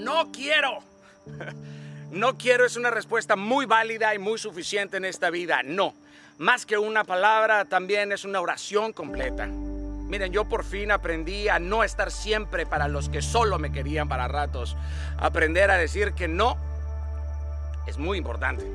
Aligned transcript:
no 0.00 0.30
quiero. 0.32 0.78
No 2.10 2.36
quiero 2.36 2.66
es 2.66 2.76
una 2.76 2.90
respuesta 2.90 3.36
muy 3.36 3.66
válida 3.66 4.12
y 4.14 4.18
muy 4.18 4.36
suficiente 4.36 4.96
en 4.96 5.04
esta 5.04 5.30
vida. 5.30 5.62
No. 5.62 5.94
Más 6.38 6.66
que 6.66 6.76
una 6.76 7.04
palabra, 7.04 7.66
también 7.66 8.10
es 8.10 8.24
una 8.24 8.40
oración 8.40 8.92
completa. 8.92 9.46
Miren, 9.46 10.32
yo 10.32 10.48
por 10.48 10.64
fin 10.64 10.90
aprendí 10.90 11.48
a 11.48 11.60
no 11.60 11.84
estar 11.84 12.10
siempre 12.10 12.66
para 12.66 12.88
los 12.88 13.08
que 13.08 13.22
solo 13.22 13.60
me 13.60 13.70
querían 13.70 14.08
para 14.08 14.26
ratos. 14.26 14.76
Aprender 15.18 15.70
a 15.70 15.76
decir 15.76 16.12
que 16.14 16.26
no 16.26 16.56
es 17.86 17.96
muy 17.96 18.18
importante. 18.18 18.66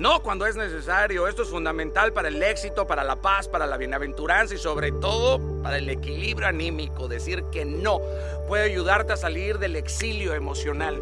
No 0.00 0.22
cuando 0.22 0.46
es 0.46 0.56
necesario. 0.56 1.28
Esto 1.28 1.42
es 1.42 1.50
fundamental 1.50 2.14
para 2.14 2.28
el 2.28 2.42
éxito, 2.42 2.86
para 2.86 3.04
la 3.04 3.16
paz, 3.16 3.48
para 3.48 3.66
la 3.66 3.76
bienaventuranza 3.76 4.54
y 4.54 4.56
sobre 4.56 4.92
todo 4.92 5.38
para 5.62 5.76
el 5.76 5.90
equilibrio 5.90 6.48
anímico. 6.48 7.06
Decir 7.06 7.44
que 7.52 7.66
no 7.66 8.00
puede 8.48 8.64
ayudarte 8.64 9.12
a 9.12 9.18
salir 9.18 9.58
del 9.58 9.76
exilio 9.76 10.32
emocional. 10.32 10.98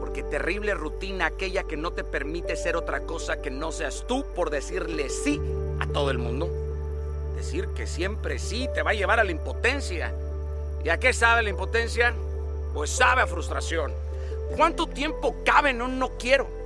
Porque 0.00 0.24
terrible 0.24 0.74
rutina 0.74 1.26
aquella 1.26 1.62
que 1.62 1.76
no 1.76 1.92
te 1.92 2.02
permite 2.02 2.56
ser 2.56 2.74
otra 2.76 3.02
cosa 3.02 3.40
que 3.40 3.52
no 3.52 3.70
seas 3.70 4.04
tú 4.08 4.26
por 4.34 4.50
decirle 4.50 5.08
sí 5.08 5.40
a 5.78 5.86
todo 5.86 6.10
el 6.10 6.18
mundo. 6.18 6.50
Decir 7.36 7.68
que 7.76 7.86
siempre 7.86 8.40
sí 8.40 8.68
te 8.74 8.82
va 8.82 8.90
a 8.90 8.94
llevar 8.94 9.20
a 9.20 9.24
la 9.24 9.30
impotencia. 9.30 10.12
¿Y 10.82 10.88
a 10.88 10.98
qué 10.98 11.12
sabe 11.12 11.44
la 11.44 11.50
impotencia? 11.50 12.12
Pues 12.74 12.90
sabe 12.90 13.22
a 13.22 13.28
frustración. 13.28 13.92
¿Cuánto 14.56 14.88
tiempo 14.88 15.36
cabe 15.44 15.70
en 15.70 15.80
un 15.80 16.00
no 16.00 16.18
quiero? 16.18 16.61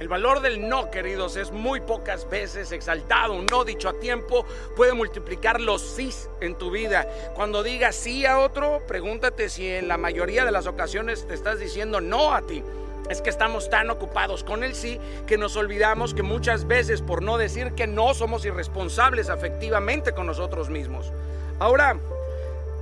El 0.00 0.08
valor 0.08 0.40
del 0.40 0.66
no, 0.66 0.90
queridos, 0.90 1.36
es 1.36 1.52
muy 1.52 1.80
pocas 1.80 2.26
veces 2.30 2.72
exaltado. 2.72 3.34
Un 3.34 3.44
no 3.44 3.64
dicho 3.64 3.86
a 3.86 3.92
tiempo 3.92 4.46
puede 4.74 4.94
multiplicar 4.94 5.60
los 5.60 5.82
sí 5.82 6.10
en 6.40 6.54
tu 6.54 6.70
vida. 6.70 7.06
Cuando 7.34 7.62
digas 7.62 7.96
sí 7.96 8.24
a 8.24 8.38
otro, 8.38 8.80
pregúntate 8.88 9.50
si 9.50 9.68
en 9.68 9.88
la 9.88 9.98
mayoría 9.98 10.46
de 10.46 10.52
las 10.52 10.66
ocasiones 10.66 11.28
te 11.28 11.34
estás 11.34 11.58
diciendo 11.58 12.00
no 12.00 12.32
a 12.32 12.40
ti. 12.40 12.64
Es 13.10 13.20
que 13.20 13.28
estamos 13.28 13.68
tan 13.68 13.90
ocupados 13.90 14.42
con 14.42 14.64
el 14.64 14.74
sí 14.74 14.98
que 15.26 15.36
nos 15.36 15.54
olvidamos 15.56 16.14
que 16.14 16.22
muchas 16.22 16.66
veces 16.66 17.02
por 17.02 17.22
no 17.22 17.36
decir 17.36 17.74
que 17.74 17.86
no 17.86 18.14
somos 18.14 18.46
irresponsables 18.46 19.28
afectivamente 19.28 20.12
con 20.12 20.26
nosotros 20.26 20.70
mismos. 20.70 21.12
Ahora, 21.58 22.00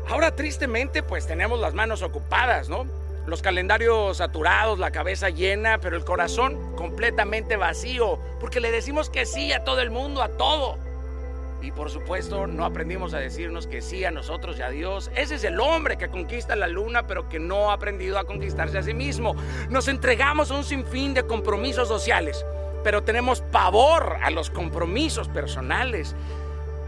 ahora 0.07 0.37
tristemente 0.37 1.03
pues 1.03 1.27
tenemos 1.27 1.59
las 1.59 1.75
manos 1.75 2.03
ocupadas, 2.03 2.69
¿no? 2.69 2.87
Los 3.29 3.43
calendarios 3.43 4.17
saturados, 4.17 4.79
la 4.79 4.91
cabeza 4.91 5.29
llena, 5.29 5.79
pero 5.81 5.99
el 5.99 6.05
corazón 6.07 6.75
completamente 6.77 7.57
vacío, 7.57 8.19
porque 8.41 8.59
le 8.59 8.71
decimos 8.71 9.11
que 9.11 9.27
sí 9.27 9.53
a 9.53 9.65
todo 9.65 9.83
el 9.83 9.91
mundo, 9.91 10.23
a 10.23 10.31
todo. 10.31 10.79
Y 11.61 11.71
por 11.71 11.91
supuesto, 11.91 12.47
no 12.47 12.65
aprendimos 12.65 13.13
a 13.13 13.19
decirnos 13.19 13.67
que 13.67 13.83
sí 13.83 14.03
a 14.07 14.11
nosotros 14.11 14.59
y 14.59 14.63
a 14.63 14.71
Dios. 14.71 15.11
Ese 15.15 15.35
es 15.35 15.45
el 15.45 15.61
hombre 15.61 15.99
que 15.99 16.09
conquista 16.09 16.57
la 16.57 16.69
luna, 16.69 17.07
pero 17.07 17.29
que 17.29 17.39
no 17.39 17.71
ha 17.71 17.75
aprendido 17.75 18.19
a 18.19 18.25
conquistarse 18.25 18.79
a 18.79 18.83
sí 18.83 18.95
mismo. 18.95 19.37
Nos 19.69 19.89
entregamos 19.89 20.51
a 20.51 20.55
un 20.55 20.65
sinfín 20.65 21.13
de 21.13 21.25
compromisos 21.25 21.87
sociales, 21.87 22.47
pero 22.83 23.03
tenemos 23.03 23.43
pavor 23.43 24.17
a 24.23 24.31
los 24.31 24.49
compromisos 24.49 25.29
personales. 25.29 26.17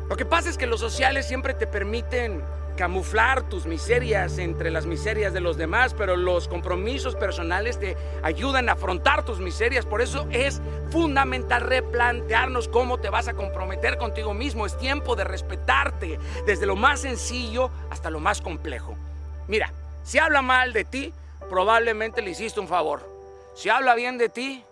Lo 0.08 0.16
que 0.16 0.24
pasa 0.24 0.48
es 0.48 0.56
que 0.56 0.66
los 0.66 0.80
sociales 0.80 1.28
siempre 1.28 1.52
te 1.52 1.66
permiten 1.66 2.42
camuflar 2.76 3.48
tus 3.48 3.66
miserias 3.66 4.38
entre 4.38 4.70
las 4.70 4.86
miserias 4.86 5.32
de 5.32 5.40
los 5.40 5.56
demás, 5.56 5.94
pero 5.94 6.16
los 6.16 6.48
compromisos 6.48 7.16
personales 7.16 7.78
te 7.78 7.96
ayudan 8.22 8.68
a 8.68 8.72
afrontar 8.72 9.24
tus 9.24 9.38
miserias. 9.40 9.86
Por 9.86 10.00
eso 10.00 10.26
es 10.30 10.60
fundamental 10.90 11.62
replantearnos 11.62 12.68
cómo 12.68 12.98
te 12.98 13.10
vas 13.10 13.28
a 13.28 13.34
comprometer 13.34 13.98
contigo 13.98 14.34
mismo. 14.34 14.66
Es 14.66 14.78
tiempo 14.78 15.16
de 15.16 15.24
respetarte 15.24 16.18
desde 16.46 16.66
lo 16.66 16.76
más 16.76 17.00
sencillo 17.00 17.70
hasta 17.90 18.10
lo 18.10 18.20
más 18.20 18.40
complejo. 18.40 18.96
Mira, 19.48 19.72
si 20.02 20.18
habla 20.18 20.42
mal 20.42 20.72
de 20.72 20.84
ti, 20.84 21.12
probablemente 21.48 22.22
le 22.22 22.30
hiciste 22.30 22.60
un 22.60 22.68
favor. 22.68 23.08
Si 23.54 23.68
habla 23.68 23.94
bien 23.94 24.16
de 24.16 24.28
ti, 24.28 24.64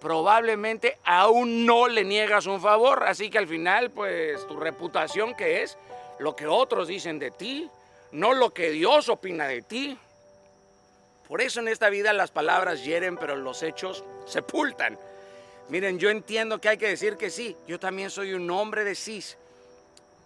probablemente 0.00 0.98
aún 1.04 1.66
no 1.66 1.88
le 1.88 2.04
niegas 2.04 2.46
un 2.46 2.60
favor. 2.60 3.04
Así 3.04 3.30
que 3.30 3.38
al 3.38 3.46
final, 3.46 3.90
pues 3.90 4.46
tu 4.46 4.56
reputación 4.56 5.34
que 5.34 5.62
es, 5.62 5.76
lo 6.20 6.36
que 6.36 6.46
otros 6.46 6.86
dicen 6.86 7.18
de 7.18 7.30
ti, 7.30 7.68
no 8.12 8.34
lo 8.34 8.50
que 8.50 8.70
Dios 8.70 9.08
opina 9.08 9.48
de 9.48 9.62
ti. 9.62 9.98
Por 11.26 11.40
eso 11.40 11.60
en 11.60 11.68
esta 11.68 11.88
vida 11.88 12.12
las 12.12 12.30
palabras 12.30 12.84
hieren, 12.84 13.16
pero 13.16 13.36
los 13.36 13.62
hechos 13.62 14.04
sepultan. 14.26 14.98
Miren, 15.70 15.98
yo 15.98 16.10
entiendo 16.10 16.60
que 16.60 16.68
hay 16.68 16.76
que 16.76 16.88
decir 16.88 17.16
que 17.16 17.30
sí. 17.30 17.56
Yo 17.66 17.80
también 17.80 18.10
soy 18.10 18.34
un 18.34 18.50
hombre 18.50 18.84
de 18.84 18.94
sí. 18.94 19.24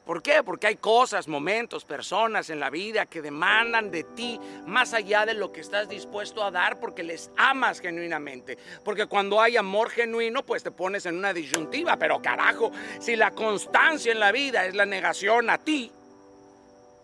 ¿Por 0.05 0.23
qué? 0.23 0.43
Porque 0.43 0.67
hay 0.67 0.77
cosas, 0.77 1.29
momentos, 1.29 1.85
personas 1.85 2.51
en 2.51 2.61
la 2.61 2.69
vida 2.69 3.07
que 3.07 3.23
demandan 3.23 3.91
de 3.91 4.05
ti 4.05 4.39
más 4.67 4.93
allá 4.93 5.25
de 5.25 5.33
lo 5.33 5.51
que 5.51 5.63
estás 5.63 5.89
dispuesto 5.89 6.45
a 6.45 6.51
dar 6.51 6.79
porque 6.79 7.03
les 7.03 7.31
amas 7.39 7.81
genuinamente. 7.81 8.59
Porque 8.85 9.07
cuando 9.07 9.41
hay 9.41 9.57
amor 9.57 9.89
genuino, 9.89 10.45
pues 10.45 10.63
te 10.63 10.71
pones 10.71 11.07
en 11.07 11.17
una 11.17 11.33
disyuntiva. 11.33 11.97
Pero 11.97 12.21
carajo, 12.21 12.71
si 13.01 13.17
la 13.17 13.31
constancia 13.31 14.13
en 14.13 14.21
la 14.21 14.31
vida 14.31 14.67
es 14.67 14.75
la 14.75 14.85
negación 14.85 15.49
a 15.49 15.57
ti, 15.57 15.91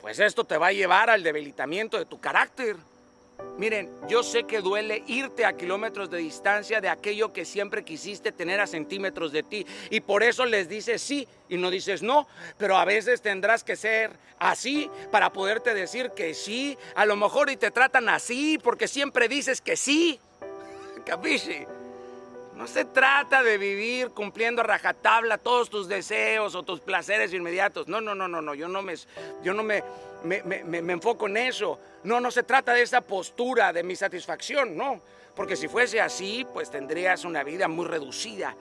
pues 0.03 0.19
esto 0.19 0.45
te 0.45 0.59
va 0.59 0.69
a 0.69 0.73
llevar 0.73 1.09
al 1.09 1.23
debilitamiento 1.23 1.97
de 1.97 2.05
tu 2.05 2.21
carácter. 2.21 2.77
Miren, 3.61 3.91
yo 4.09 4.23
sé 4.23 4.45
que 4.45 4.63
duele 4.63 5.05
irte 5.07 5.45
a 5.45 5.53
kilómetros 5.53 6.09
de 6.09 6.17
distancia 6.17 6.81
de 6.81 6.89
aquello 6.89 7.31
que 7.31 7.45
siempre 7.45 7.85
quisiste 7.85 8.33
tener 8.33 8.59
a 8.59 8.67
centímetros 8.67 9.33
de 9.33 9.43
ti. 9.43 9.67
Y 9.91 10.01
por 10.01 10.23
eso 10.23 10.47
les 10.47 10.67
dices 10.67 11.03
sí 11.03 11.29
y 11.47 11.59
no 11.59 11.71
dices 11.71 12.01
no. 12.01 12.27
Pero 12.57 12.79
a 12.79 12.87
veces 12.87 13.21
tendrás 13.21 13.63
que 13.63 13.77
ser 13.77 14.13
así 14.39 14.91
para 15.11 15.31
poderte 15.31 15.75
decir 15.75 16.13
que 16.13 16.33
sí. 16.33 16.79
A 16.95 17.05
lo 17.05 17.17
mejor 17.17 17.51
y 17.51 17.59
te 17.59 17.71
tratan 17.71 18.09
así 18.09 18.57
porque 18.57 18.89
siempre 18.89 19.29
dices 19.29 19.61
que 19.61 19.77
sí. 19.77 20.19
Capisci? 21.05 21.67
No 22.57 22.67
se 22.67 22.85
trata 22.85 23.43
de 23.43 23.57
vivir 23.57 24.11
cumpliendo 24.11 24.61
a 24.61 24.65
rajatabla 24.65 25.39
todos 25.39 25.71
tus 25.71 25.89
deseos 25.89 26.55
o 26.55 26.63
tus 26.63 26.81
placeres 26.81 27.33
inmediatos. 27.33 27.89
No, 27.89 28.01
no, 28.01 28.15
no, 28.15 28.29
no, 28.29 28.43
no. 28.43 28.55
Yo 28.55 28.69
no 28.69 28.83
me, 28.83 28.95
yo 29.43 29.55
no 29.55 29.63
me, 29.63 29.83
me, 30.25 30.43
me, 30.43 30.83
me 30.83 30.93
enfoco 30.93 31.27
en 31.27 31.39
eso. 31.39 31.79
No, 32.05 32.21
no 32.21 32.31
se 32.31 32.43
trata 32.43 32.75
de 32.75 32.83
esa 32.83 33.01
postura 33.01 33.73
de 33.73 33.83
mi 33.83 33.97
satisfacción, 33.97 34.77
no. 34.77 35.01
Porque 35.35 35.57
si 35.57 35.69
fuese 35.69 36.01
así, 36.01 36.47
pues 36.53 36.71
tendrías 36.71 37.25
una 37.25 37.43
vida 37.45 37.69
muy 37.69 37.87
reducida. 37.87 38.55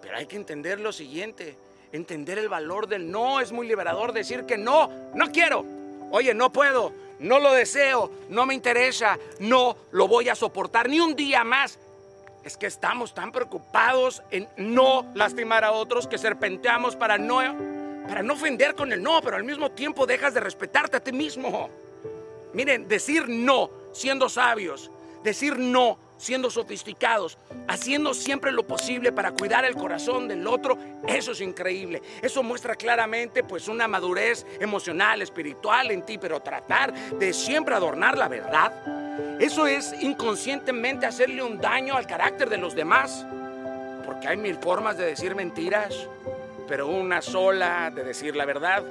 Pero 0.00 0.16
hay 0.16 0.26
que 0.26 0.36
entender 0.36 0.78
lo 0.78 0.92
siguiente. 0.92 1.56
Entender 1.92 2.38
el 2.38 2.48
valor 2.48 2.86
del 2.86 3.10
no 3.10 3.40
es 3.40 3.50
muy 3.50 3.66
liberador. 3.66 4.12
Decir 4.12 4.44
que 4.44 4.58
no, 4.58 4.88
no 5.14 5.32
quiero. 5.32 5.64
Oye, 6.12 6.34
no 6.34 6.52
puedo, 6.52 6.92
no 7.20 7.38
lo 7.38 7.52
deseo, 7.52 8.10
no 8.28 8.44
me 8.44 8.54
interesa, 8.54 9.18
no 9.38 9.76
lo 9.92 10.08
voy 10.08 10.28
a 10.28 10.34
soportar 10.34 10.88
ni 10.88 10.98
un 10.98 11.14
día 11.14 11.44
más 11.44 11.78
es 12.44 12.56
que 12.56 12.66
estamos 12.66 13.14
tan 13.14 13.32
preocupados 13.32 14.22
en 14.30 14.48
no 14.56 15.06
lastimar 15.14 15.64
a 15.64 15.72
otros 15.72 16.06
que 16.06 16.18
serpenteamos 16.18 16.96
para 16.96 17.18
no, 17.18 17.40
para 18.08 18.22
no 18.22 18.34
ofender 18.34 18.74
con 18.74 18.92
el 18.92 19.02
no, 19.02 19.20
pero 19.22 19.36
al 19.36 19.44
mismo 19.44 19.70
tiempo 19.70 20.06
dejas 20.06 20.34
de 20.34 20.40
respetarte 20.40 20.96
a 20.96 21.00
ti 21.00 21.12
mismo. 21.12 21.68
Miren, 22.52 22.88
decir 22.88 23.28
no 23.28 23.70
siendo 23.92 24.28
sabios, 24.28 24.90
decir 25.22 25.58
no 25.58 25.98
siendo 26.16 26.50
sofisticados, 26.50 27.38
haciendo 27.66 28.12
siempre 28.12 28.52
lo 28.52 28.66
posible 28.66 29.10
para 29.10 29.32
cuidar 29.32 29.64
el 29.64 29.74
corazón 29.74 30.28
del 30.28 30.46
otro, 30.46 30.76
eso 31.08 31.32
es 31.32 31.40
increíble. 31.40 32.02
Eso 32.20 32.42
muestra 32.42 32.74
claramente 32.74 33.42
pues 33.42 33.68
una 33.68 33.88
madurez 33.88 34.44
emocional, 34.60 35.22
espiritual 35.22 35.90
en 35.90 36.02
ti, 36.02 36.18
pero 36.18 36.40
tratar 36.40 36.92
de 36.92 37.32
siempre 37.32 37.74
adornar 37.74 38.18
la 38.18 38.28
verdad 38.28 38.99
eso 39.40 39.66
es 39.66 39.94
inconscientemente 40.02 41.06
hacerle 41.06 41.42
un 41.42 41.58
daño 41.58 41.96
al 41.96 42.06
carácter 42.06 42.50
de 42.50 42.58
los 42.58 42.74
demás. 42.74 43.26
Porque 44.04 44.28
hay 44.28 44.36
mil 44.36 44.56
formas 44.56 44.98
de 44.98 45.06
decir 45.06 45.34
mentiras, 45.34 46.08
pero 46.68 46.88
una 46.88 47.22
sola 47.22 47.90
de 47.90 48.04
decir 48.04 48.36
la 48.36 48.44
verdad. 48.44 48.82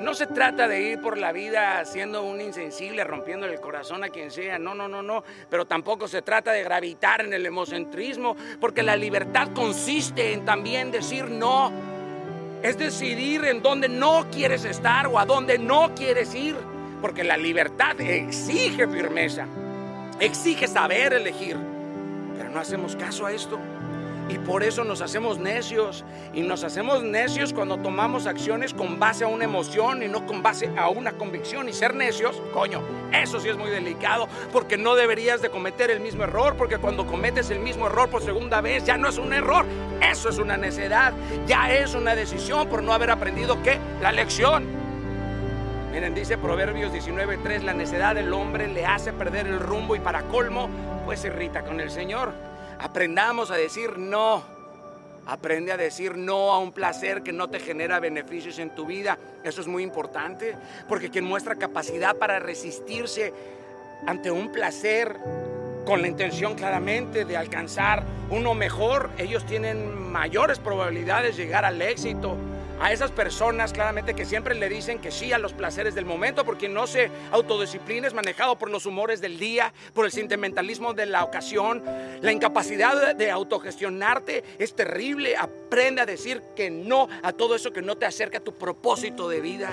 No 0.00 0.14
se 0.14 0.26
trata 0.26 0.66
de 0.66 0.82
ir 0.82 1.00
por 1.00 1.16
la 1.16 1.30
vida 1.30 1.84
siendo 1.84 2.22
un 2.24 2.40
insensible, 2.40 3.04
rompiendo 3.04 3.46
el 3.46 3.60
corazón 3.60 4.02
a 4.02 4.08
quien 4.08 4.30
sea. 4.30 4.58
No, 4.58 4.74
no, 4.74 4.88
no, 4.88 5.02
no. 5.02 5.22
Pero 5.48 5.64
tampoco 5.64 6.08
se 6.08 6.22
trata 6.22 6.50
de 6.50 6.64
gravitar 6.64 7.20
en 7.20 7.32
el 7.32 7.46
emocentrismo, 7.46 8.36
porque 8.60 8.82
la 8.82 8.96
libertad 8.96 9.50
consiste 9.54 10.32
en 10.32 10.44
también 10.44 10.90
decir 10.90 11.30
no. 11.30 11.70
Es 12.62 12.76
decidir 12.76 13.44
en 13.44 13.62
dónde 13.62 13.88
no 13.88 14.26
quieres 14.32 14.64
estar 14.64 15.06
o 15.06 15.20
a 15.20 15.24
dónde 15.24 15.58
no 15.58 15.94
quieres 15.94 16.34
ir, 16.34 16.56
porque 17.00 17.22
la 17.22 17.36
libertad 17.36 18.00
exige 18.00 18.88
firmeza 18.88 19.46
exige 20.20 20.66
saber 20.66 21.12
elegir, 21.12 21.56
pero 22.36 22.50
no 22.50 22.60
hacemos 22.60 22.96
caso 22.96 23.26
a 23.26 23.32
esto. 23.32 23.58
Y 24.28 24.38
por 24.38 24.62
eso 24.62 24.84
nos 24.84 25.02
hacemos 25.02 25.38
necios. 25.38 26.04
Y 26.32 26.42
nos 26.42 26.64
hacemos 26.64 27.02
necios 27.02 27.52
cuando 27.52 27.76
tomamos 27.78 28.26
acciones 28.26 28.72
con 28.72 28.98
base 28.98 29.24
a 29.24 29.28
una 29.28 29.44
emoción 29.44 30.02
y 30.02 30.08
no 30.08 30.26
con 30.26 30.42
base 30.42 30.70
a 30.76 30.88
una 30.88 31.12
convicción. 31.12 31.68
Y 31.68 31.72
ser 31.72 31.94
necios, 31.94 32.40
coño, 32.52 32.82
eso 33.12 33.38
sí 33.38 33.48
es 33.48 33.56
muy 33.56 33.70
delicado 33.70 34.28
porque 34.52 34.78
no 34.78 34.94
deberías 34.94 35.42
de 35.42 35.50
cometer 35.50 35.90
el 35.90 36.00
mismo 36.00 36.24
error. 36.24 36.56
Porque 36.56 36.78
cuando 36.78 37.06
cometes 37.06 37.50
el 37.50 37.60
mismo 37.60 37.86
error 37.86 38.08
por 38.08 38.22
segunda 38.22 38.60
vez 38.60 38.84
ya 38.84 38.96
no 38.96 39.08
es 39.08 39.18
un 39.18 39.32
error. 39.32 39.66
Eso 40.00 40.30
es 40.30 40.38
una 40.38 40.56
necedad. 40.56 41.12
Ya 41.46 41.72
es 41.74 41.94
una 41.94 42.14
decisión 42.14 42.68
por 42.68 42.82
no 42.82 42.94
haber 42.94 43.10
aprendido 43.10 43.62
qué? 43.62 43.78
La 44.00 44.10
lección. 44.10 44.83
Miren, 45.94 46.12
dice 46.12 46.36
Proverbios 46.36 46.92
19:3, 46.92 47.62
la 47.62 47.72
necedad 47.72 48.16
del 48.16 48.32
hombre 48.32 48.66
le 48.66 48.84
hace 48.84 49.12
perder 49.12 49.46
el 49.46 49.60
rumbo 49.60 49.94
y 49.94 50.00
para 50.00 50.22
colmo, 50.22 50.68
pues 51.04 51.20
se 51.20 51.28
irrita 51.28 51.62
con 51.62 51.78
el 51.78 51.88
Señor. 51.88 52.32
Aprendamos 52.80 53.52
a 53.52 53.54
decir 53.54 53.96
no. 53.96 54.42
Aprende 55.24 55.70
a 55.70 55.76
decir 55.76 56.16
no 56.16 56.52
a 56.52 56.58
un 56.58 56.72
placer 56.72 57.22
que 57.22 57.32
no 57.32 57.48
te 57.48 57.60
genera 57.60 58.00
beneficios 58.00 58.58
en 58.58 58.74
tu 58.74 58.86
vida. 58.86 59.16
Eso 59.44 59.60
es 59.60 59.68
muy 59.68 59.84
importante, 59.84 60.56
porque 60.88 61.10
quien 61.10 61.26
muestra 61.26 61.54
capacidad 61.54 62.16
para 62.16 62.40
resistirse 62.40 63.32
ante 64.04 64.32
un 64.32 64.50
placer 64.50 65.16
con 65.86 66.02
la 66.02 66.08
intención 66.08 66.56
claramente 66.56 67.24
de 67.24 67.36
alcanzar 67.36 68.02
uno 68.30 68.52
mejor, 68.54 69.10
ellos 69.16 69.46
tienen 69.46 69.96
mayores 70.10 70.58
probabilidades 70.58 71.36
de 71.36 71.44
llegar 71.44 71.64
al 71.64 71.80
éxito. 71.80 72.36
A 72.80 72.92
esas 72.92 73.10
personas 73.10 73.72
claramente 73.72 74.14
que 74.14 74.24
siempre 74.24 74.54
le 74.54 74.68
dicen 74.68 74.98
que 74.98 75.10
sí 75.10 75.32
a 75.32 75.38
los 75.38 75.52
placeres 75.52 75.94
del 75.94 76.04
momento, 76.04 76.44
porque 76.44 76.68
no 76.68 76.86
se 76.86 77.10
autodisciplina, 77.30 78.06
es 78.06 78.14
manejado 78.14 78.58
por 78.58 78.70
los 78.70 78.86
humores 78.86 79.20
del 79.20 79.38
día, 79.38 79.72
por 79.92 80.04
el 80.04 80.12
sentimentalismo 80.12 80.92
de 80.92 81.06
la 81.06 81.24
ocasión. 81.24 81.82
La 82.20 82.32
incapacidad 82.32 83.14
de 83.14 83.30
autogestionarte 83.30 84.44
es 84.58 84.74
terrible. 84.74 85.36
Aprende 85.36 86.02
a 86.02 86.06
decir 86.06 86.42
que 86.54 86.70
no 86.70 87.08
a 87.22 87.32
todo 87.32 87.54
eso 87.54 87.72
que 87.72 87.82
no 87.82 87.96
te 87.96 88.06
acerca 88.06 88.38
a 88.38 88.44
tu 88.44 88.54
propósito 88.54 89.28
de 89.28 89.40
vida. 89.40 89.70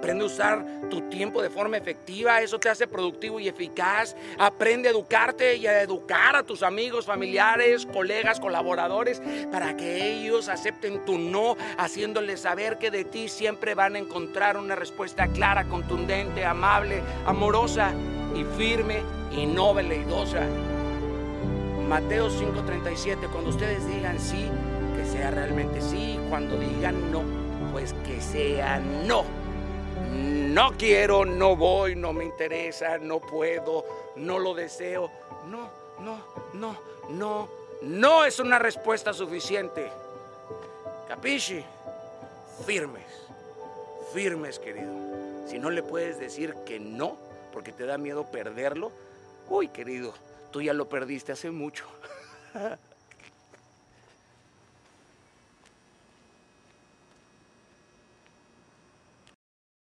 Aprende 0.00 0.24
a 0.24 0.28
usar 0.28 0.64
tu 0.88 1.02
tiempo 1.10 1.42
de 1.42 1.50
forma 1.50 1.76
efectiva, 1.76 2.40
eso 2.40 2.58
te 2.58 2.70
hace 2.70 2.86
productivo 2.86 3.38
y 3.38 3.48
eficaz. 3.48 4.16
Aprende 4.38 4.88
a 4.88 4.92
educarte 4.92 5.56
y 5.56 5.66
a 5.66 5.82
educar 5.82 6.36
a 6.36 6.42
tus 6.42 6.62
amigos, 6.62 7.04
familiares, 7.04 7.84
colegas, 7.84 8.40
colaboradores, 8.40 9.20
para 9.52 9.76
que 9.76 10.10
ellos 10.10 10.48
acepten 10.48 11.04
tu 11.04 11.18
no, 11.18 11.54
haciéndoles 11.76 12.40
saber 12.40 12.78
que 12.78 12.90
de 12.90 13.04
ti 13.04 13.28
siempre 13.28 13.74
van 13.74 13.94
a 13.94 13.98
encontrar 13.98 14.56
una 14.56 14.74
respuesta 14.74 15.26
clara, 15.26 15.66
contundente, 15.66 16.46
amable, 16.46 17.02
amorosa 17.26 17.92
y 18.34 18.42
firme 18.56 19.02
y 19.30 19.44
no 19.44 19.74
veleidosa. 19.74 20.46
Mateo 21.86 22.30
5:37, 22.30 23.28
cuando 23.30 23.50
ustedes 23.50 23.86
digan 23.86 24.18
sí, 24.18 24.48
que 24.96 25.04
sea 25.04 25.30
realmente 25.30 25.82
sí, 25.82 26.18
cuando 26.30 26.56
digan 26.56 27.12
no, 27.12 27.22
pues 27.70 27.94
que 28.06 28.18
sea 28.22 28.78
no 28.78 29.39
no 30.00 30.76
quiero, 30.76 31.24
no 31.24 31.56
voy, 31.56 31.94
no 31.94 32.12
me 32.12 32.24
interesa, 32.24 32.98
no 32.98 33.20
puedo, 33.20 33.84
no 34.16 34.38
lo 34.38 34.54
deseo. 34.54 35.10
No, 35.46 35.70
no, 36.00 36.18
no, 36.54 36.76
no, 37.10 37.48
no 37.82 38.24
es 38.24 38.38
una 38.40 38.58
respuesta 38.58 39.12
suficiente. 39.12 39.90
Capisci? 41.08 41.64
Firmes, 42.66 43.06
firmes, 44.12 44.58
querido. 44.58 44.92
Si 45.46 45.58
no 45.58 45.70
le 45.70 45.82
puedes 45.82 46.18
decir 46.18 46.54
que 46.66 46.78
no, 46.78 47.16
porque 47.52 47.72
te 47.72 47.86
da 47.86 47.98
miedo 47.98 48.30
perderlo, 48.30 48.92
uy, 49.48 49.68
querido, 49.68 50.12
tú 50.50 50.60
ya 50.62 50.74
lo 50.74 50.88
perdiste 50.88 51.32
hace 51.32 51.50
mucho. 51.50 51.84